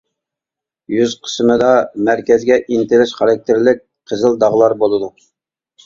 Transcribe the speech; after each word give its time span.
يۈز 0.93 1.13
قىسمىدا 1.27 1.67
مەركەزگە 2.09 2.59
ئىنتىلىش 2.65 3.15
خاراكتېرلىك 3.21 3.87
قىزىل 4.13 4.45
داغلار 4.47 4.81
بولىدۇ. 4.85 5.17